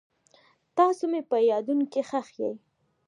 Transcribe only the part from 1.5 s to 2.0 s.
یادونو